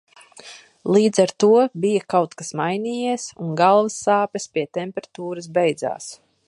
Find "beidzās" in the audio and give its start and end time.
5.59-6.15